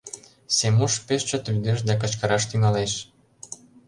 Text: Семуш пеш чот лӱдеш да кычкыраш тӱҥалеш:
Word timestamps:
Семуш 0.57 0.93
пеш 1.07 1.21
чот 1.29 1.43
лӱдеш 1.53 1.79
да 1.87 1.93
кычкыраш 2.01 2.43
тӱҥалеш: 2.49 2.93